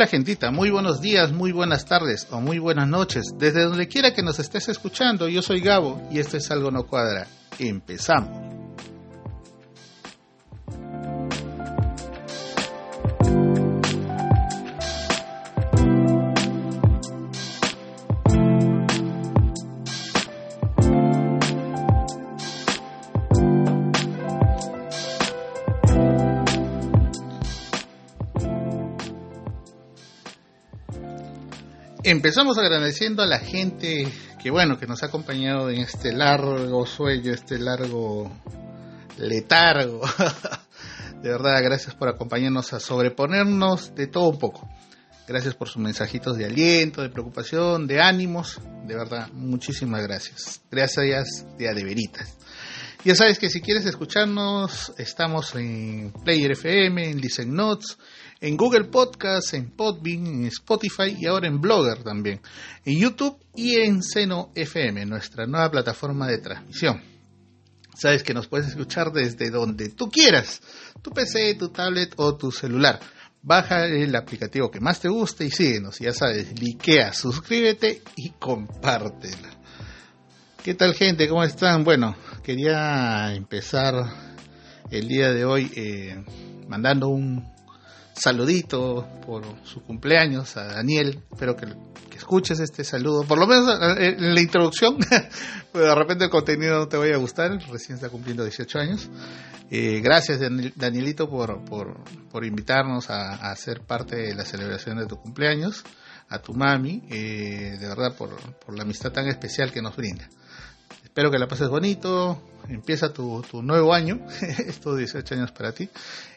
Hola 0.00 0.08
gentita, 0.08 0.50
muy 0.50 0.70
buenos 0.70 1.02
días, 1.02 1.30
muy 1.30 1.52
buenas 1.52 1.84
tardes 1.84 2.26
o 2.30 2.40
muy 2.40 2.58
buenas 2.58 2.88
noches. 2.88 3.34
Desde 3.36 3.64
donde 3.64 3.86
quiera 3.86 4.14
que 4.14 4.22
nos 4.22 4.38
estés 4.38 4.70
escuchando, 4.70 5.28
yo 5.28 5.42
soy 5.42 5.60
Gabo 5.60 6.00
y 6.10 6.20
esto 6.20 6.38
es 6.38 6.50
Algo 6.50 6.70
No 6.70 6.86
Cuadra. 6.86 7.26
Empezamos. 7.58 8.49
Empezamos 32.10 32.58
agradeciendo 32.58 33.22
a 33.22 33.26
la 33.26 33.38
gente 33.38 34.04
que 34.42 34.50
bueno, 34.50 34.80
que 34.80 34.88
nos 34.88 35.04
ha 35.04 35.06
acompañado 35.06 35.70
en 35.70 35.82
este 35.82 36.12
largo 36.12 36.84
sueño, 36.84 37.32
este 37.32 37.56
largo 37.56 38.32
letargo. 39.16 40.00
De 41.22 41.30
verdad, 41.30 41.62
gracias 41.62 41.94
por 41.94 42.08
acompañarnos 42.08 42.72
a 42.72 42.80
sobreponernos 42.80 43.94
de 43.94 44.08
todo 44.08 44.28
un 44.28 44.40
poco. 44.40 44.68
Gracias 45.28 45.54
por 45.54 45.68
sus 45.68 45.80
mensajitos 45.80 46.36
de 46.36 46.46
aliento, 46.46 47.00
de 47.00 47.10
preocupación, 47.10 47.86
de 47.86 48.00
ánimos. 48.00 48.58
De 48.88 48.96
verdad, 48.96 49.28
muchísimas 49.32 50.02
gracias. 50.02 50.62
Gracias 50.68 51.46
de 51.58 51.68
adeveritas. 51.68 52.36
Ya 53.04 53.14
sabes 53.14 53.38
que 53.38 53.50
si 53.50 53.60
quieres 53.60 53.86
escucharnos, 53.86 54.92
estamos 54.98 55.54
en 55.54 56.12
Player 56.24 56.50
FM, 56.50 57.10
en 57.10 57.20
Listen 57.20 57.54
Notes, 57.54 57.98
en 58.40 58.56
Google 58.56 58.84
Podcast, 58.84 59.52
en 59.54 59.70
Podbean, 59.70 60.26
en 60.26 60.44
Spotify 60.46 61.16
y 61.18 61.26
ahora 61.26 61.46
en 61.46 61.60
Blogger 61.60 62.02
también, 62.02 62.40
en 62.84 62.98
YouTube 62.98 63.36
y 63.54 63.76
en 63.76 64.02
Seno 64.02 64.50
FM, 64.54 65.04
nuestra 65.06 65.46
nueva 65.46 65.70
plataforma 65.70 66.26
de 66.26 66.38
transmisión. 66.38 67.02
Sabes 67.94 68.22
que 68.22 68.32
nos 68.32 68.48
puedes 68.48 68.68
escuchar 68.68 69.12
desde 69.12 69.50
donde 69.50 69.90
tú 69.90 70.08
quieras, 70.08 70.62
tu 71.02 71.10
PC, 71.10 71.54
tu 71.56 71.68
tablet 71.68 72.14
o 72.16 72.34
tu 72.36 72.50
celular. 72.50 72.98
Baja 73.42 73.86
el 73.86 74.14
aplicativo 74.16 74.70
que 74.70 74.80
más 74.80 75.00
te 75.00 75.08
guste 75.08 75.44
y 75.44 75.50
síguenos. 75.50 75.98
Ya 75.98 76.12
sabes, 76.12 76.58
likea, 76.60 77.12
suscríbete 77.12 78.02
y 78.16 78.30
compártela. 78.30 79.50
¿Qué 80.62 80.74
tal 80.74 80.94
gente? 80.94 81.28
¿Cómo 81.28 81.42
están? 81.42 81.84
Bueno, 81.84 82.16
quería 82.42 83.34
empezar 83.34 83.94
el 84.90 85.08
día 85.08 85.32
de 85.32 85.44
hoy 85.44 85.70
eh, 85.74 86.22
mandando 86.68 87.08
un 87.08 87.50
saludito 88.20 89.08
por 89.24 89.44
su 89.64 89.82
cumpleaños 89.82 90.56
a 90.56 90.64
Daniel. 90.64 91.22
Espero 91.32 91.56
que, 91.56 91.66
escuches 92.16 92.60
este 92.60 92.84
saludo, 92.84 93.24
por 93.24 93.38
lo 93.38 93.46
menos 93.46 93.66
eh, 93.98 94.14
en 94.18 94.34
la 94.34 94.40
introducción, 94.42 94.98
pero 95.72 95.84
de 95.88 95.94
repente 95.94 96.24
el 96.24 96.30
contenido 96.30 96.78
no 96.78 96.86
te 96.86 96.98
vaya 96.98 97.14
a 97.14 97.18
gustar, 97.18 97.58
recién 97.70 97.96
está 97.96 98.10
cumpliendo 98.10 98.44
18 98.44 98.78
años. 98.78 99.08
Eh, 99.70 100.00
gracias 100.02 100.38
Danielito 100.76 101.30
por, 101.30 101.64
por, 101.64 102.44
invitarnos 102.44 103.08
a, 103.08 103.54
ser 103.56 103.80
parte 103.80 104.16
de 104.16 104.34
la 104.34 104.44
celebración 104.44 104.98
de 104.98 105.06
tu 105.06 105.16
cumpleaños, 105.16 105.82
a 106.28 106.40
tu 106.40 106.52
mami, 106.52 107.02
eh, 107.10 107.78
de 107.80 107.88
verdad 107.88 108.14
por, 108.16 108.36
por 108.58 108.76
la 108.76 108.82
amistad 108.82 109.12
tan 109.12 109.26
especial 109.26 109.72
que 109.72 109.80
nos 109.80 109.96
brinda. 109.96 110.28
Espero 111.10 111.28
que 111.28 111.40
la 111.40 111.48
pases 111.48 111.68
bonito, 111.68 112.40
empieza 112.68 113.12
tu, 113.12 113.42
tu 113.42 113.62
nuevo 113.62 113.92
año, 113.92 114.20
estos 114.64 114.96
18 114.96 115.34
años 115.34 115.50
para 115.50 115.72
ti, 115.72 115.90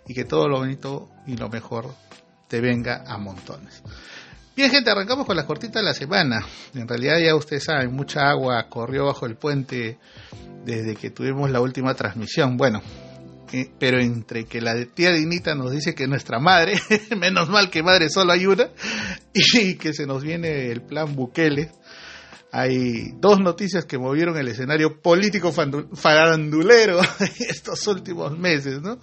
y 0.08 0.16
que 0.16 0.26
todo 0.26 0.48
lo 0.48 0.58
bonito 0.58 1.12
y 1.28 1.38
lo 1.38 1.48
mejor 1.48 1.94
te 2.48 2.60
venga 2.60 3.04
a 3.06 3.20
montones. 3.20 3.84
Bien, 4.56 4.72
gente, 4.72 4.90
arrancamos 4.90 5.28
con 5.28 5.36
las 5.36 5.46
cortitas 5.46 5.76
de 5.76 5.84
la 5.84 5.94
semana. 5.94 6.44
En 6.74 6.88
realidad, 6.88 7.20
ya 7.24 7.36
ustedes 7.36 7.66
saben, 7.66 7.94
mucha 7.94 8.28
agua 8.32 8.68
corrió 8.68 9.06
bajo 9.06 9.28
el 9.28 9.36
puente 9.36 10.00
desde 10.66 10.96
que 10.96 11.12
tuvimos 11.12 11.52
la 11.52 11.62
última 11.62 11.94
transmisión. 11.94 12.58
Bueno, 12.58 12.82
eh, 13.52 13.70
pero 13.78 14.00
entre 14.00 14.46
que 14.46 14.60
la 14.60 14.74
tía 14.86 15.12
Dinita 15.12 15.54
nos 15.54 15.72
dice 15.72 15.94
que 15.94 16.08
nuestra 16.08 16.40
madre, 16.40 16.74
menos 17.16 17.48
mal 17.50 17.70
que 17.70 17.84
madre 17.84 18.10
solo 18.10 18.32
hay 18.32 18.48
una, 18.48 18.70
y 19.36 19.76
que 19.76 19.94
se 19.94 20.08
nos 20.08 20.24
viene 20.24 20.72
el 20.72 20.82
plan 20.82 21.16
Bukele, 21.16 21.70
hay 22.56 23.16
dos 23.20 23.40
noticias 23.40 23.84
que 23.86 23.98
movieron 23.98 24.38
el 24.38 24.48
escenario 24.48 25.02
político 25.02 25.52
farandulero 25.52 27.00
estos 27.50 27.88
últimos 27.88 28.38
meses, 28.38 28.80
¿no? 28.80 29.00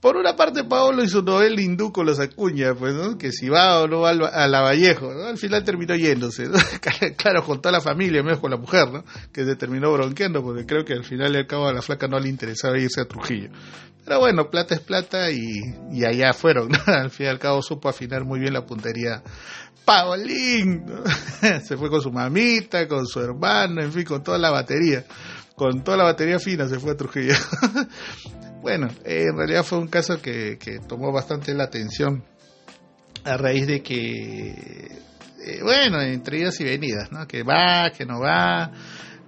Por 0.00 0.16
una 0.16 0.34
parte, 0.34 0.64
Paolo 0.64 1.04
y 1.04 1.08
su 1.08 1.22
novela 1.22 1.60
Induco 1.60 2.02
los 2.02 2.18
acuña, 2.18 2.74
pues, 2.74 2.92
¿no? 2.92 3.16
Que 3.16 3.30
si 3.30 3.48
va 3.48 3.80
o 3.80 3.86
no 3.86 4.00
va 4.00 4.10
a 4.10 4.48
la 4.48 4.60
Vallejo, 4.62 5.14
¿no? 5.14 5.26
Al 5.26 5.38
final 5.38 5.62
terminó 5.62 5.94
yéndose, 5.94 6.48
¿no? 6.48 6.58
claro, 7.16 7.44
con 7.44 7.60
toda 7.60 7.70
la 7.70 7.80
familia, 7.80 8.24
menos 8.24 8.40
con 8.40 8.50
la 8.50 8.56
mujer, 8.56 8.90
¿no? 8.92 9.04
Que 9.32 9.44
se 9.44 9.54
terminó 9.54 9.92
bronqueando, 9.92 10.42
porque 10.42 10.66
creo 10.66 10.84
que 10.84 10.94
al 10.94 11.04
final 11.04 11.34
y 11.34 11.38
al 11.38 11.46
cabo 11.46 11.68
a 11.68 11.72
la 11.72 11.82
flaca 11.82 12.08
no 12.08 12.18
le 12.18 12.28
interesaba 12.28 12.76
irse 12.78 13.00
a 13.00 13.04
Trujillo. 13.04 13.50
Pero 14.04 14.20
bueno, 14.20 14.50
plata 14.50 14.74
es 14.74 14.80
plata 14.80 15.30
y, 15.30 15.60
y 15.92 16.04
allá 16.04 16.32
fueron, 16.32 16.68
¿no? 16.68 16.78
Al 16.86 17.10
fin 17.10 17.26
y 17.26 17.28
al 17.28 17.40
cabo 17.40 17.60
supo 17.60 17.88
afinar 17.88 18.24
muy 18.24 18.38
bien 18.38 18.52
la 18.52 18.64
puntería 18.64 19.22
Paolín. 19.86 20.84
se 21.64 21.76
fue 21.76 21.88
con 21.88 22.02
su 22.02 22.10
mamita, 22.10 22.88
con 22.88 23.06
su 23.06 23.20
hermano, 23.20 23.80
en 23.80 23.92
fin, 23.92 24.04
con 24.04 24.22
toda 24.22 24.36
la 24.36 24.50
batería. 24.50 25.04
Con 25.54 25.82
toda 25.84 25.96
la 25.96 26.04
batería 26.04 26.38
fina 26.38 26.68
se 26.68 26.78
fue 26.80 26.92
a 26.92 26.96
Trujillo. 26.96 27.34
bueno, 28.60 28.88
en 29.04 29.36
realidad 29.36 29.62
fue 29.62 29.78
un 29.78 29.86
caso 29.86 30.20
que, 30.20 30.58
tomó 30.86 31.12
bastante 31.12 31.54
la 31.54 31.64
atención 31.64 32.24
a 33.24 33.36
raíz 33.36 33.66
de 33.66 33.82
que, 33.82 34.48
eh, 35.44 35.60
bueno, 35.62 36.02
entre 36.02 36.40
idas 36.40 36.60
y 36.60 36.64
venidas, 36.64 37.12
¿no? 37.12 37.26
Que 37.26 37.44
va, 37.44 37.90
que 37.96 38.04
no 38.04 38.20
va, 38.20 38.72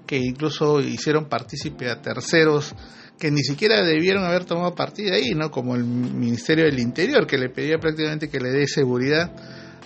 que 0.06 0.18
incluso 0.18 0.80
hicieron 0.80 1.28
partícipe 1.28 1.88
a 1.88 2.02
terceros 2.02 2.74
que 3.18 3.30
ni 3.30 3.42
siquiera 3.42 3.84
debieron 3.84 4.24
haber 4.24 4.44
tomado 4.44 4.74
partida 4.74 5.14
ahí, 5.14 5.34
¿no? 5.34 5.50
Como 5.50 5.76
el 5.76 5.84
Ministerio 5.84 6.64
del 6.64 6.78
Interior, 6.78 7.26
que 7.26 7.38
le 7.38 7.48
pedía 7.48 7.78
prácticamente 7.78 8.28
que 8.28 8.38
le 8.38 8.50
dé 8.50 8.66
seguridad 8.66 9.32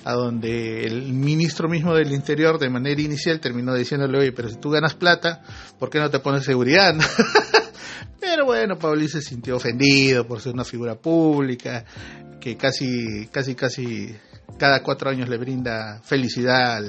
a 0.05 0.13
donde 0.15 0.85
el 0.85 1.13
ministro 1.13 1.69
mismo 1.69 1.95
del 1.95 2.13
Interior 2.13 2.59
de 2.59 2.71
manera 2.71 3.01
inicial 3.01 3.41
terminó 3.41 3.75
diciéndole, 3.75 4.19
oye, 4.19 4.33
pero 4.33 4.49
si 4.49 4.57
tú 4.57 4.71
ganas 4.71 4.95
plata, 4.95 5.43
¿por 5.79 5.91
qué 5.91 5.99
no 5.99 6.11
te 6.11 6.19
pones 6.19 6.45
seguridad? 6.45 6.95
pero 8.21 8.47
bueno, 8.47 8.79
Pauli 8.79 9.09
se 9.09 9.21
sintió 9.21 9.57
ofendido 9.57 10.27
por 10.27 10.41
ser 10.41 10.55
una 10.55 10.65
figura 10.65 10.97
pública, 10.97 11.85
que 12.41 12.57
casi, 12.57 13.29
casi, 13.29 13.55
casi 13.55 14.17
cada 14.59 14.83
cuatro 14.83 15.11
años 15.11 15.29
le 15.29 15.39
brinda 15.39 16.01
felicidad 16.03 16.83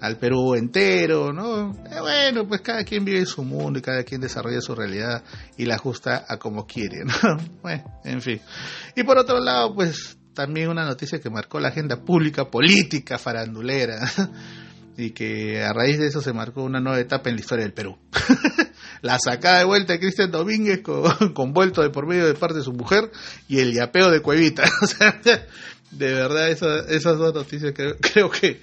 al, 0.00 0.16
Perú 0.16 0.54
entero, 0.54 1.32
¿no? 1.32 1.72
Eh, 1.86 2.00
bueno, 2.00 2.46
pues 2.46 2.60
cada 2.60 2.84
quien 2.84 3.04
vive 3.04 3.26
su 3.26 3.42
mundo 3.42 3.78
y 3.78 3.82
cada 3.82 4.04
quien 4.04 4.20
desarrolla 4.20 4.60
su 4.60 4.74
realidad 4.74 5.22
y 5.56 5.64
la 5.64 5.74
ajusta 5.74 6.24
a 6.28 6.38
como 6.38 6.66
quiere, 6.66 7.04
¿no? 7.04 7.36
Bueno, 7.62 8.00
en 8.04 8.20
fin. 8.20 8.40
Y 8.94 9.02
por 9.02 9.18
otro 9.18 9.40
lado, 9.40 9.74
pues 9.74 10.17
también 10.38 10.68
una 10.68 10.84
noticia 10.84 11.18
que 11.18 11.30
marcó 11.30 11.58
la 11.58 11.70
agenda 11.70 11.96
pública, 12.04 12.48
política, 12.48 13.18
farandulera, 13.18 14.08
y 14.96 15.10
que 15.10 15.64
a 15.64 15.72
raíz 15.72 15.98
de 15.98 16.06
eso 16.06 16.22
se 16.22 16.32
marcó 16.32 16.62
una 16.62 16.78
nueva 16.78 17.00
etapa 17.00 17.28
en 17.28 17.34
la 17.34 17.40
historia 17.40 17.64
del 17.64 17.72
Perú. 17.72 17.98
la 19.02 19.18
sacada 19.18 19.58
de 19.58 19.64
vuelta 19.64 19.94
de 19.94 19.98
Cristian 19.98 20.30
Domínguez 20.30 20.82
con, 21.34 21.52
vuelto 21.52 21.82
de 21.82 21.90
por 21.90 22.06
medio 22.06 22.24
de 22.24 22.34
parte 22.34 22.58
de 22.58 22.62
su 22.62 22.72
mujer 22.72 23.10
y 23.48 23.58
el 23.58 23.72
yapeo 23.72 24.12
de 24.12 24.20
Cuevita. 24.20 24.62
de 25.90 26.12
verdad 26.14 26.50
esas 26.50 27.18
dos 27.18 27.34
noticias 27.34 27.74
creo, 27.74 28.30
que 28.30 28.60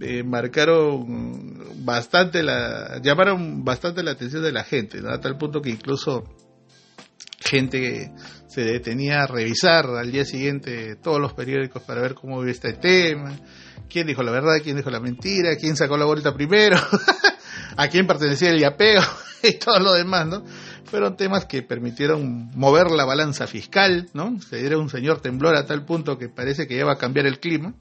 eh, 0.00 0.22
marcaron 0.22 1.84
bastante 1.84 2.42
la, 2.42 3.02
llamaron 3.02 3.66
bastante 3.66 4.02
la 4.02 4.12
atención 4.12 4.42
de 4.42 4.52
la 4.52 4.64
gente, 4.64 5.02
a 5.06 5.20
tal 5.20 5.36
punto 5.36 5.60
que 5.60 5.68
incluso 5.68 6.24
gente 7.52 8.10
se 8.46 8.62
detenía 8.62 9.20
a 9.20 9.26
revisar 9.26 9.84
al 9.84 10.10
día 10.10 10.24
siguiente 10.24 10.96
todos 10.96 11.20
los 11.20 11.34
periódicos 11.34 11.82
para 11.82 12.00
ver 12.00 12.14
cómo 12.14 12.40
iba 12.40 12.50
este 12.50 12.72
tema, 12.72 13.38
quién 13.90 14.06
dijo 14.06 14.22
la 14.22 14.32
verdad, 14.32 14.54
quién 14.64 14.76
dijo 14.76 14.88
la 14.88 15.00
mentira, 15.00 15.56
quién 15.56 15.76
sacó 15.76 15.98
la 15.98 16.06
vuelta 16.06 16.32
primero, 16.32 16.78
a 17.76 17.88
quién 17.88 18.06
pertenecía 18.06 18.48
el 18.48 18.58
yapeo 18.58 19.02
y 19.42 19.58
todo 19.58 19.78
lo 19.80 19.92
demás, 19.92 20.26
¿no? 20.26 20.44
Fueron 20.86 21.14
temas 21.14 21.44
que 21.44 21.62
permitieron 21.62 22.50
mover 22.54 22.90
la 22.90 23.04
balanza 23.04 23.46
fiscal, 23.46 24.08
¿no? 24.14 24.40
Se 24.40 24.56
diera 24.56 24.78
un 24.78 24.88
señor 24.88 25.20
temblor 25.20 25.54
a 25.54 25.66
tal 25.66 25.84
punto 25.84 26.16
que 26.16 26.30
parece 26.30 26.66
que 26.66 26.78
ya 26.78 26.86
va 26.86 26.92
a 26.92 26.98
cambiar 26.98 27.26
el 27.26 27.38
clima 27.38 27.74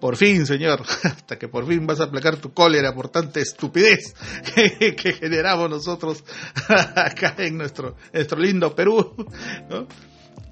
por 0.00 0.16
fin, 0.16 0.46
Señor, 0.46 0.82
hasta 1.04 1.38
que 1.38 1.48
por 1.48 1.66
fin 1.66 1.86
vas 1.86 2.00
a 2.00 2.04
aplacar 2.04 2.36
tu 2.36 2.52
cólera 2.52 2.94
por 2.94 3.08
tanta 3.08 3.40
estupidez 3.40 4.14
que, 4.54 5.12
generamos 5.12 5.70
nosotros 5.70 6.24
acá 6.68 7.34
en 7.38 7.56
nuestro, 7.56 7.96
nuestro 8.12 8.38
lindo 8.38 8.74
Perú. 8.74 9.14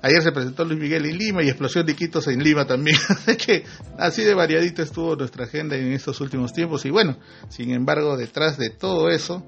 Ayer 0.02 0.22
se 0.22 0.32
presentó 0.32 0.66
Luis 0.66 0.78
Miguel 0.78 1.06
en 1.06 1.16
Lima 1.16 1.42
y 1.42 1.48
explosión 1.48 1.86
de 1.86 1.96
Quitos 1.96 2.28
en 2.28 2.42
Lima 2.42 2.66
también. 2.66 2.98
Así 3.08 3.36
que 3.36 3.64
así 3.98 4.22
de 4.22 4.34
variadita 4.34 4.82
estuvo 4.82 5.16
nuestra 5.16 5.44
agenda 5.44 5.76
en 5.76 5.92
estos 5.92 6.20
últimos 6.20 6.52
tiempos. 6.52 6.84
Y 6.84 6.90
bueno, 6.90 7.18
sin 7.48 7.70
embargo, 7.70 8.16
detrás 8.16 8.58
de 8.58 8.68
todo 8.68 9.08
eso 9.08 9.46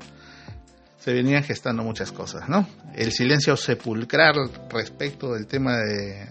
se 0.98 1.12
venían 1.12 1.44
gestando 1.44 1.82
muchas 1.82 2.10
cosas, 2.10 2.48
¿no? 2.48 2.66
El 2.94 3.12
silencio 3.12 3.56
sepulcral 3.56 4.50
respecto 4.70 5.34
del 5.34 5.46
tema 5.46 5.76
de 5.76 6.26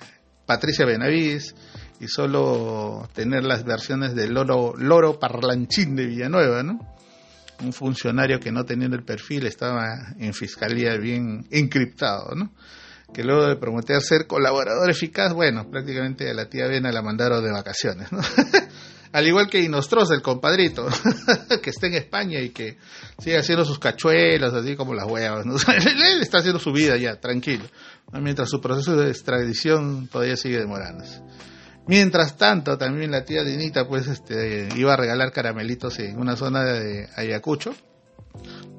Patricia 0.45 0.85
Benavides 0.85 1.55
y 1.99 2.07
solo 2.07 3.07
tener 3.13 3.43
las 3.43 3.63
versiones 3.63 4.15
del 4.15 4.33
loro, 4.33 4.73
loro 4.77 5.19
parlanchín 5.19 5.95
de 5.95 6.05
Villanueva, 6.05 6.63
¿no? 6.63 6.79
Un 7.61 7.71
funcionario 7.71 8.39
que 8.39 8.51
no 8.51 8.65
teniendo 8.65 8.97
el 8.97 9.03
perfil 9.03 9.45
estaba 9.45 10.13
en 10.19 10.33
fiscalía 10.33 10.97
bien 10.97 11.45
encriptado, 11.51 12.35
¿no? 12.35 12.51
Que 13.13 13.23
luego 13.23 13.45
de 13.45 13.55
prometer 13.55 14.01
ser 14.01 14.27
colaborador 14.27 14.89
eficaz, 14.89 15.33
bueno, 15.33 15.69
prácticamente 15.69 16.29
a 16.29 16.33
la 16.33 16.49
tía 16.49 16.67
Vena 16.67 16.91
la 16.91 17.01
mandaron 17.01 17.43
de 17.43 17.51
vacaciones, 17.51 18.11
¿no? 18.11 18.19
Al 19.15 19.25
igual 19.25 19.49
que 19.49 19.61
Inostros, 19.61 20.11
el 20.11 20.21
compadrito, 20.21 20.87
que 21.63 21.69
está 21.69 21.87
en 21.87 21.93
España 21.93 22.41
y 22.41 22.49
que 22.49 22.77
sigue 23.17 23.37
haciendo 23.37 23.63
sus 23.63 23.79
cachuelas, 23.79 24.53
así 24.53 24.75
como 24.75 24.93
las 24.93 25.09
huevas. 25.09 25.45
¿no? 25.45 25.55
Él 25.73 26.21
está 26.21 26.39
haciendo 26.39 26.59
su 26.59 26.73
vida 26.73 26.97
ya, 26.97 27.15
tranquilo. 27.15 27.63
Mientras 28.11 28.49
su 28.49 28.59
proceso 28.59 28.97
de 28.97 29.09
extradición 29.09 30.09
todavía 30.09 30.35
sigue 30.35 30.59
demorándose. 30.59 31.21
Mientras 31.87 32.35
tanto, 32.37 32.77
también 32.77 33.11
la 33.11 33.23
tía 33.25 33.43
Dinita, 33.43 33.87
pues, 33.87 34.07
este, 34.07 34.69
iba 34.75 34.93
a 34.93 34.97
regalar 34.97 35.31
caramelitos 35.31 35.99
en 35.99 36.19
una 36.19 36.35
zona 36.35 36.63
de 36.63 37.07
Ayacucho, 37.15 37.75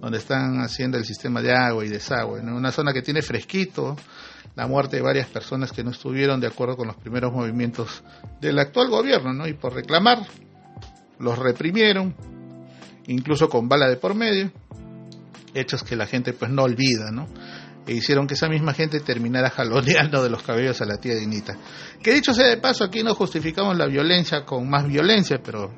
donde 0.01 0.19
están 0.19 0.61
haciendo 0.61 0.99
el 0.99 1.05
sistema 1.05 1.41
de 1.41 1.55
agua 1.55 1.85
y 1.85 1.89
desagüe, 1.89 2.41
en 2.41 2.49
una 2.49 2.73
zona 2.73 2.93
que 2.93 3.03
tiene 3.03 3.23
fresquito, 3.23 3.97
la 4.57 4.67
muerte 4.67 4.97
de 4.97 5.03
varias 5.03 5.29
personas 5.29 5.71
que 5.71 5.85
no 5.85 5.91
estuvieron 5.91 6.41
de 6.41 6.47
acuerdo 6.47 6.77
con 6.77 6.89
los 6.89 6.97
primeros 6.97 7.33
movimientos 7.33 8.03
del 8.41 8.59
actual 8.59 8.89
gobierno, 8.89 9.33
¿no? 9.33 9.47
Y 9.47 9.53
por 9.53 9.75
reclamar, 9.75 10.27
los 11.19 11.39
reprimieron, 11.39 12.15
incluso 13.07 13.49
con 13.49 13.69
bala 13.69 13.89
de 13.89 13.97
por 13.97 14.15
medio, 14.15 14.51
hechos 15.55 15.83
que 15.83 15.95
la 15.95 16.07
gente 16.07 16.33
pues 16.33 16.51
no 16.51 16.65
olvida, 16.65 17.11
¿no? 17.11 17.29
E 17.87 17.93
hicieron 17.93 18.27
que 18.27 18.35
esa 18.35 18.49
misma 18.49 18.75
gente 18.75 19.01
terminara 19.01 19.51
jaloneando 19.57 20.23
de 20.23 20.31
los 20.31 20.43
cabellos 20.43 20.81
a 20.81 20.87
la 20.87 20.99
tía 20.99 21.15
Dinita. 21.15 21.57
Que 22.03 22.15
dicho 22.15 22.35
sea 22.35 22.49
de 22.49 22.57
paso, 22.57 22.85
aquí 22.85 23.03
no 23.03 23.15
justificamos 23.15 23.77
la 23.77 23.87
violencia 23.87 24.45
con 24.45 24.69
más 24.69 24.87
violencia, 24.87 25.41
pero 25.43 25.73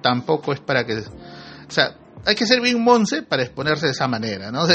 tampoco 0.00 0.52
es 0.52 0.60
para 0.60 0.84
que... 0.84 0.98
O 0.98 1.70
sea, 1.70 1.96
hay 2.24 2.34
que 2.34 2.46
ser 2.46 2.60
bien 2.60 2.82
monce 2.82 3.22
para 3.22 3.42
exponerse 3.42 3.86
de 3.86 3.92
esa 3.92 4.08
manera, 4.08 4.50
¿no? 4.50 4.66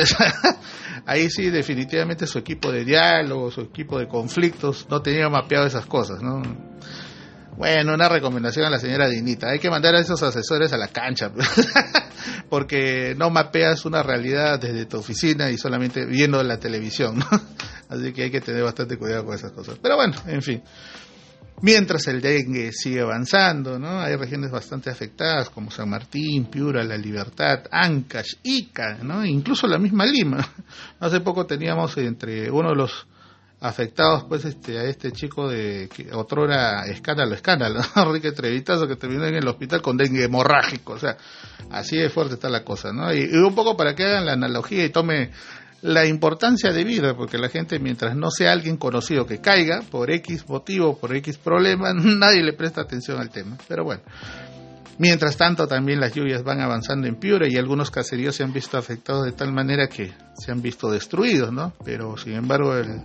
ahí 1.05 1.29
sí, 1.29 1.49
definitivamente 1.49 2.27
su 2.27 2.39
equipo 2.39 2.71
de 2.71 2.85
diálogo, 2.85 3.51
su 3.51 3.61
equipo 3.61 3.99
de 3.99 4.07
conflictos, 4.07 4.87
no 4.89 5.01
tenía 5.01 5.29
mapeado 5.29 5.65
esas 5.65 5.85
cosas, 5.85 6.21
¿no? 6.21 6.41
Bueno, 7.55 7.93
una 7.93 8.09
recomendación 8.09 8.65
a 8.65 8.69
la 8.69 8.79
señora 8.79 9.07
Dinita, 9.07 9.49
hay 9.49 9.59
que 9.59 9.69
mandar 9.69 9.93
a 9.95 9.99
esos 9.99 10.21
asesores 10.23 10.73
a 10.73 10.77
la 10.77 10.87
cancha, 10.87 11.31
porque 12.49 13.13
no 13.15 13.29
mapeas 13.29 13.85
una 13.85 14.01
realidad 14.01 14.59
desde 14.59 14.85
tu 14.85 14.97
oficina 14.97 15.51
y 15.51 15.57
solamente 15.57 16.05
viendo 16.05 16.41
la 16.43 16.59
televisión, 16.59 17.19
¿no? 17.19 17.27
Así 17.89 18.11
que 18.11 18.23
hay 18.23 18.31
que 18.31 18.41
tener 18.41 18.63
bastante 18.63 18.97
cuidado 18.97 19.25
con 19.25 19.35
esas 19.35 19.51
cosas. 19.51 19.77
Pero 19.81 19.95
bueno, 19.95 20.15
en 20.27 20.41
fin. 20.41 20.63
Mientras 21.61 22.07
el 22.07 22.19
dengue 22.19 22.71
sigue 22.73 23.01
avanzando, 23.01 23.77
¿no? 23.77 24.01
Hay 24.01 24.15
regiones 24.15 24.51
bastante 24.51 24.89
afectadas 24.89 25.49
como 25.49 25.69
San 25.69 25.89
Martín, 25.89 26.45
Piura, 26.45 26.83
La 26.83 26.97
Libertad, 26.97 27.65
Ancash, 27.71 28.33
Ica, 28.43 28.97
¿no? 29.01 29.23
Incluso 29.23 29.67
la 29.67 29.77
misma 29.77 30.05
Lima. 30.05 30.45
Hace 30.99 31.21
poco 31.21 31.45
teníamos 31.45 31.95
entre 31.97 32.49
uno 32.49 32.69
de 32.69 32.75
los 32.75 33.07
afectados 33.63 34.25
pues 34.25 34.43
este 34.43 34.77
a 34.77 34.83
este 34.83 35.13
chico 35.13 35.47
de 35.47 35.89
que 35.95 36.13
otrora 36.13 36.85
escándalo 36.85 37.33
escándalo 37.33 37.79
Enrique 37.95 38.33
Trevitazo 38.33 38.87
que 38.87 38.97
terminó 38.97 39.25
en 39.25 39.35
el 39.35 39.47
hospital 39.47 39.81
con 39.81 39.95
dengue 39.95 40.25
hemorrágico 40.25 40.93
o 40.93 40.99
sea 40.99 41.17
así 41.71 41.97
de 41.97 42.09
fuerte 42.09 42.33
está 42.33 42.49
la 42.49 42.63
cosa 42.63 42.91
no 42.91 43.13
y, 43.13 43.21
y, 43.23 43.37
un 43.37 43.55
poco 43.55 43.77
para 43.77 43.95
que 43.95 44.03
hagan 44.03 44.25
la 44.25 44.33
analogía 44.33 44.83
y 44.83 44.89
tome 44.89 45.31
la 45.83 46.05
importancia 46.05 46.71
de 46.71 46.85
vida, 46.85 47.13
porque 47.13 47.37
la 47.37 47.49
gente 47.49 47.77
mientras 47.77 48.15
no 48.15 48.31
sea 48.31 48.53
alguien 48.53 48.77
conocido 48.77 49.25
que 49.25 49.41
caiga 49.41 49.81
por 49.91 50.11
X 50.11 50.47
motivo, 50.47 50.97
por 50.97 51.13
X 51.13 51.37
problema, 51.37 51.93
nadie 51.93 52.41
le 52.41 52.53
presta 52.53 52.79
atención 52.79 53.19
al 53.19 53.29
tema. 53.29 53.57
Pero 53.67 53.83
bueno, 53.83 54.01
mientras 54.97 55.35
tanto 55.35 55.67
también 55.67 55.99
las 55.99 56.13
lluvias 56.13 56.41
van 56.41 56.61
avanzando 56.61 57.05
en 57.07 57.15
Piura 57.15 57.47
y 57.49 57.57
algunos 57.57 57.91
caseríos 57.91 58.35
se 58.35 58.43
han 58.43 58.53
visto 58.53 58.77
afectados 58.77 59.25
de 59.25 59.33
tal 59.33 59.51
manera 59.51 59.87
que 59.87 60.13
se 60.35 60.51
han 60.53 60.61
visto 60.61 60.89
destruidos, 60.89 61.51
¿no? 61.51 61.73
Pero 61.83 62.15
sin 62.17 62.33
embargo 62.33 62.77
el 62.77 63.01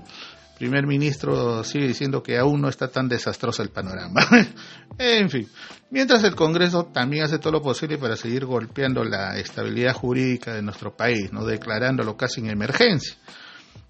primer 0.59 0.87
ministro 0.87 1.63
sigue 1.65 1.87
diciendo 1.87 2.23
que 2.23 2.39
aún 2.39 2.61
no 2.61 2.69
está 2.69 2.89
tan 2.89 3.09
desastroso 3.09 3.63
el 3.63 3.71
panorama. 3.71 4.27
en 4.99 5.31
fin, 5.31 5.49
mientras 5.91 6.25
el 6.25 6.35
Congreso 6.35 6.87
también 6.87 7.25
hace 7.25 7.39
todo 7.39 7.53
lo 7.53 7.63
posible 7.63 7.99
para 7.99 8.17
seguir 8.17 8.45
golpeando 8.45 9.05
la 9.05 9.39
estabilidad 9.39 9.95
jurídica 9.95 10.55
de 10.55 10.63
nuestro 10.63 10.97
país, 10.97 11.33
no 11.33 11.45
declarándolo 11.45 12.17
casi 12.17 12.41
en 12.41 12.51
emergencia 12.51 13.17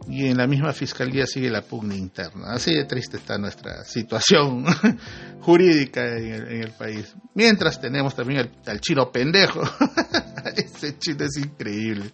y 0.07 0.27
en 0.27 0.37
la 0.37 0.47
misma 0.47 0.73
fiscalía 0.73 1.27
sigue 1.27 1.51
la 1.51 1.63
pugna 1.63 1.97
interna. 1.97 2.53
Así 2.53 2.73
de 2.73 2.85
triste 2.85 3.17
está 3.17 3.37
nuestra 3.39 3.85
situación 3.85 4.65
jurídica 5.41 6.17
en 6.17 6.63
el, 6.63 6.71
país. 6.73 7.15
Mientras 7.35 7.81
tenemos 7.81 8.15
también 8.15 8.51
al, 8.67 8.81
chino 8.81 9.11
pendejo. 9.11 9.63
Ese 10.57 10.99
chino 10.99 11.25
es 11.25 11.37
increíble. 11.37 12.13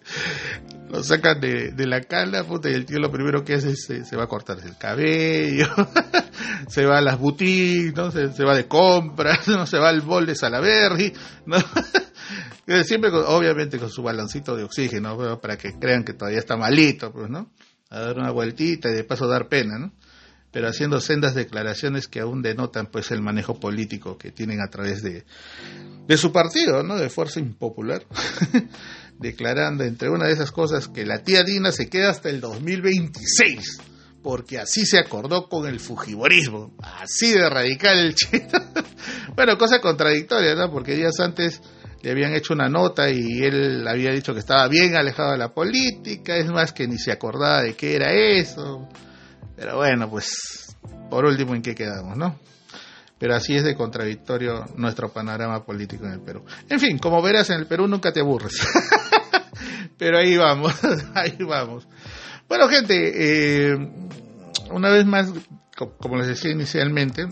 Lo 0.89 1.03
sacan 1.03 1.39
de, 1.41 1.73
la 1.87 2.01
cala, 2.01 2.43
puta, 2.43 2.69
y 2.69 2.73
el 2.73 2.85
tío 2.85 2.99
lo 2.99 3.11
primero 3.11 3.43
que 3.43 3.55
hace 3.55 3.71
es 3.71 3.85
se, 3.85 4.15
va 4.15 4.23
a 4.23 4.27
cortarse 4.27 4.67
el 4.67 4.77
cabello, 4.77 5.67
se 6.69 6.85
va 6.85 6.99
a 6.99 7.01
las 7.01 7.19
boutiques, 7.19 8.13
se, 8.35 8.43
va 8.43 8.55
de 8.55 8.67
compras, 8.67 9.47
¿no? 9.47 9.65
se 9.65 9.77
va 9.77 9.89
al 9.89 10.01
bol 10.01 10.25
de 10.25 10.35
Salaberry, 10.35 11.13
¿no? 11.45 11.57
siempre 12.83 13.11
obviamente 13.11 13.77
con 13.77 13.89
su 13.89 14.01
baloncito 14.03 14.55
de 14.55 14.63
oxígeno, 14.63 15.39
para 15.39 15.57
que 15.57 15.73
crean 15.79 16.03
que 16.03 16.13
todavía 16.13 16.39
está 16.39 16.55
malito, 16.55 17.11
pues, 17.11 17.29
¿no? 17.29 17.51
a 17.89 17.99
dar 17.99 18.17
una 18.17 18.31
vueltita 18.31 18.89
y 18.89 18.93
de 18.93 19.03
paso 19.03 19.27
dar 19.27 19.47
pena, 19.47 19.77
¿no? 19.77 19.93
Pero 20.55 20.69
haciendo 20.69 21.01
sendas 21.01 21.35
declaraciones 21.35 22.07
que 22.07 22.21
aún 22.21 22.41
denotan 22.41 22.85
pues 22.85 23.11
el 23.11 23.21
manejo 23.21 23.59
político 23.59 24.17
que 24.17 24.31
tienen 24.31 24.61
a 24.61 24.69
través 24.69 25.03
de, 25.03 25.25
de 26.07 26.17
su 26.17 26.31
partido, 26.31 26.81
¿no? 26.81 26.95
De 26.95 27.09
Fuerza 27.09 27.41
Impopular, 27.41 28.05
declarando 29.19 29.83
entre 29.83 30.09
una 30.09 30.27
de 30.27 30.31
esas 30.31 30.53
cosas 30.53 30.87
que 30.87 31.05
la 31.05 31.25
tía 31.25 31.43
Dina 31.43 31.73
se 31.73 31.89
queda 31.89 32.09
hasta 32.09 32.29
el 32.29 32.39
2026, 32.39 33.79
porque 34.23 34.57
así 34.57 34.85
se 34.85 34.97
acordó 34.97 35.49
con 35.49 35.67
el 35.67 35.81
fujiborismo, 35.81 36.73
así 36.81 37.33
de 37.33 37.49
radical 37.49 37.99
el 37.99 38.15
chino. 38.15 38.47
bueno, 39.35 39.57
cosa 39.57 39.81
contradictoria, 39.81 40.55
¿no? 40.55 40.71
Porque 40.71 40.95
días 40.95 41.19
antes 41.19 41.61
le 42.01 42.11
habían 42.11 42.33
hecho 42.33 42.53
una 42.53 42.69
nota 42.69 43.09
y 43.09 43.43
él 43.43 43.85
había 43.89 44.11
dicho 44.11 44.31
que 44.31 44.39
estaba 44.39 44.69
bien 44.69 44.95
alejado 44.95 45.33
de 45.33 45.37
la 45.37 45.53
política, 45.53 46.37
es 46.37 46.47
más 46.47 46.71
que 46.71 46.87
ni 46.87 46.97
se 46.97 47.11
acordaba 47.11 47.61
de 47.61 47.75
qué 47.75 47.97
era 47.97 48.13
eso. 48.13 48.87
Pero 49.55 49.77
bueno, 49.77 50.09
pues 50.09 50.75
por 51.09 51.25
último 51.25 51.55
en 51.55 51.61
qué 51.61 51.75
quedamos, 51.75 52.17
¿no? 52.17 52.37
Pero 53.17 53.35
así 53.35 53.55
es 53.55 53.63
de 53.63 53.75
contradictorio 53.75 54.65
nuestro 54.75 55.11
panorama 55.11 55.63
político 55.63 56.05
en 56.05 56.13
el 56.13 56.21
Perú. 56.21 56.43
En 56.69 56.79
fin, 56.79 56.97
como 56.97 57.21
verás, 57.21 57.49
en 57.49 57.59
el 57.59 57.67
Perú 57.67 57.87
nunca 57.87 58.11
te 58.11 58.19
aburres. 58.19 58.59
Pero 59.97 60.17
ahí 60.17 60.35
vamos, 60.35 60.73
ahí 61.13 61.37
vamos. 61.39 61.87
Bueno, 62.49 62.67
gente, 62.67 63.71
eh, 63.71 63.77
una 64.71 64.89
vez 64.89 65.05
más, 65.05 65.31
como 65.99 66.17
les 66.17 66.27
decía 66.27 66.51
inicialmente, 66.51 67.27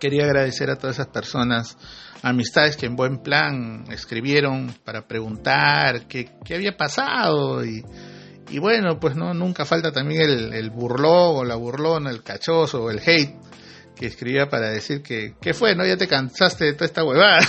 quería 0.00 0.24
agradecer 0.24 0.70
a 0.70 0.76
todas 0.76 0.96
esas 0.96 1.08
personas 1.08 1.76
amistades 2.22 2.76
que 2.76 2.86
en 2.86 2.96
buen 2.96 3.18
plan 3.18 3.84
escribieron 3.90 4.74
para 4.84 5.06
preguntar 5.06 6.06
qué, 6.08 6.30
qué 6.44 6.54
había 6.54 6.76
pasado 6.76 7.64
y, 7.64 7.84
y, 8.50 8.58
bueno, 8.58 8.98
pues 8.98 9.16
no 9.16 9.34
nunca 9.34 9.64
falta 9.64 9.92
también 9.92 10.22
el, 10.22 10.52
el 10.54 10.70
burlón 10.70 11.36
o 11.36 11.44
la 11.44 11.56
burlona, 11.56 12.10
el 12.10 12.22
cachoso 12.22 12.84
o 12.84 12.90
el 12.90 13.00
hate 13.00 13.34
que 13.98 14.06
escribía 14.06 14.48
para 14.48 14.70
decir 14.70 15.02
que, 15.02 15.34
¿qué 15.40 15.52
fue? 15.52 15.74
¿No? 15.74 15.84
Ya 15.84 15.96
te 15.96 16.06
cansaste 16.06 16.66
de 16.66 16.72
toda 16.74 16.86
esta 16.86 17.04
huevada. 17.04 17.40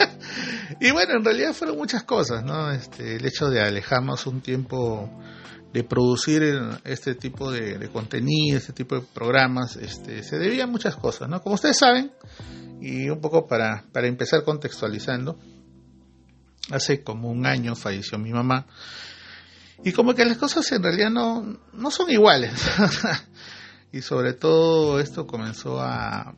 y 0.80 0.90
bueno, 0.90 1.14
en 1.16 1.24
realidad 1.24 1.54
fueron 1.54 1.78
muchas 1.78 2.04
cosas, 2.04 2.44
¿no? 2.44 2.70
Este, 2.70 3.16
el 3.16 3.24
hecho 3.24 3.48
de 3.48 3.62
alejarnos 3.62 4.26
un 4.26 4.42
tiempo 4.42 5.10
de 5.72 5.84
producir 5.84 6.42
este 6.84 7.14
tipo 7.14 7.50
de, 7.50 7.88
contenido, 7.88 8.58
este 8.58 8.72
tipo 8.72 8.96
de 8.96 9.02
programas, 9.02 9.76
este, 9.76 10.22
se 10.22 10.38
debía 10.38 10.64
a 10.64 10.66
muchas 10.66 10.96
cosas, 10.96 11.28
¿no? 11.28 11.40
Como 11.40 11.54
ustedes 11.54 11.78
saben, 11.78 12.12
y 12.80 13.08
un 13.08 13.20
poco 13.20 13.46
para, 13.46 13.84
para 13.92 14.08
empezar 14.08 14.42
contextualizando, 14.44 15.38
hace 16.70 17.02
como 17.02 17.30
un 17.30 17.46
año 17.46 17.74
falleció 17.74 18.18
mi 18.18 18.32
mamá. 18.32 18.66
Y 19.84 19.92
como 19.92 20.14
que 20.14 20.24
las 20.24 20.36
cosas 20.36 20.70
en 20.72 20.82
realidad 20.82 21.10
no, 21.10 21.58
no 21.72 21.90
son 21.90 22.10
iguales. 22.10 22.52
y 23.92 24.02
sobre 24.02 24.34
todo 24.34 25.00
esto 25.00 25.26
comenzó 25.26 25.80
a, 25.80 26.34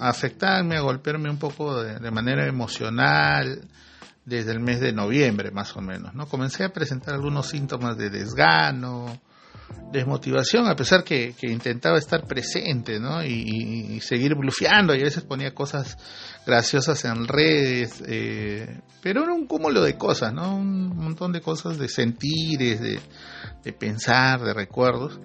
afectarme, 0.00 0.76
a 0.76 0.80
golpearme 0.80 1.30
un 1.30 1.38
poco 1.38 1.82
de, 1.82 1.98
de, 1.98 2.10
manera 2.10 2.46
emocional 2.46 3.62
desde 4.24 4.52
el 4.52 4.60
mes 4.60 4.80
de 4.80 4.92
noviembre 4.92 5.50
más 5.50 5.76
o 5.76 5.80
menos. 5.80 6.14
¿no? 6.14 6.26
Comencé 6.26 6.64
a 6.64 6.72
presentar 6.72 7.14
algunos 7.14 7.48
síntomas 7.48 7.96
de 7.96 8.10
desgano, 8.10 9.20
desmotivación, 9.94 10.66
a 10.66 10.74
pesar 10.74 11.04
que, 11.04 11.34
intentaba 11.42 11.98
estar 11.98 12.26
presente, 12.26 12.98
¿no? 12.98 13.24
Y, 13.24 14.00
seguir 14.00 14.34
blufeando, 14.34 14.94
y 14.94 15.00
a 15.00 15.04
veces 15.04 15.22
ponía 15.22 15.54
cosas 15.54 15.96
graciosas 16.46 17.04
en 17.04 17.26
redes, 17.26 18.02
eh, 18.06 18.80
pero 19.00 19.22
era 19.22 19.32
un 19.32 19.46
cúmulo 19.46 19.82
de 19.82 19.96
cosas, 19.96 20.32
¿no? 20.34 20.56
Un 20.56 20.96
montón 20.96 21.32
de 21.32 21.40
cosas, 21.40 21.78
de 21.78 21.88
sentires, 21.88 22.80
de, 22.80 23.72
pensar, 23.72 24.42
de 24.42 24.52
recuerdos, 24.52 25.20